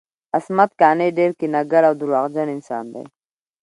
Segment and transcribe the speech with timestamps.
[0.37, 3.03] عصمت قانع ډیر کینه ګر او درواغجن انسان دی